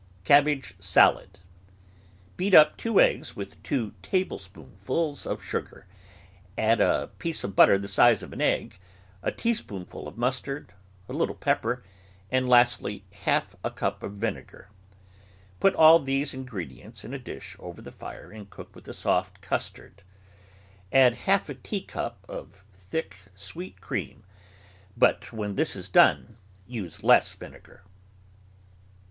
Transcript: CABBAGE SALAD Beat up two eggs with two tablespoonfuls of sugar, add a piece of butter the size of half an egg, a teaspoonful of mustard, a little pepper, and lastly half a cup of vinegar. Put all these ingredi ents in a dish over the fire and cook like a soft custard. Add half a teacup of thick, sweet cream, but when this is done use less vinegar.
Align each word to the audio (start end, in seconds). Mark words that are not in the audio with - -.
CABBAGE 0.23 0.73
SALAD 0.79 1.37
Beat 2.35 2.55
up 2.55 2.75
two 2.75 2.99
eggs 2.99 3.35
with 3.35 3.61
two 3.61 3.93
tablespoonfuls 4.01 5.27
of 5.27 5.43
sugar, 5.43 5.85
add 6.57 6.81
a 6.81 7.11
piece 7.19 7.43
of 7.43 7.55
butter 7.55 7.77
the 7.77 7.87
size 7.87 8.23
of 8.23 8.29
half 8.31 8.33
an 8.33 8.41
egg, 8.41 8.79
a 9.21 9.31
teaspoonful 9.31 10.07
of 10.07 10.17
mustard, 10.17 10.73
a 11.07 11.13
little 11.13 11.35
pepper, 11.35 11.83
and 12.31 12.49
lastly 12.49 13.05
half 13.11 13.55
a 13.63 13.69
cup 13.69 14.01
of 14.01 14.13
vinegar. 14.13 14.69
Put 15.59 15.75
all 15.75 15.99
these 15.99 16.33
ingredi 16.33 16.81
ents 16.83 17.03
in 17.03 17.13
a 17.13 17.19
dish 17.19 17.55
over 17.59 17.79
the 17.79 17.91
fire 17.91 18.31
and 18.31 18.49
cook 18.49 18.75
like 18.75 18.87
a 18.87 18.95
soft 18.95 19.39
custard. 19.41 20.01
Add 20.91 21.13
half 21.13 21.47
a 21.47 21.53
teacup 21.53 22.25
of 22.27 22.63
thick, 22.73 23.17
sweet 23.35 23.81
cream, 23.81 24.23
but 24.97 25.31
when 25.31 25.53
this 25.53 25.75
is 25.75 25.87
done 25.89 26.37
use 26.65 27.03
less 27.03 27.33
vinegar. 27.35 27.83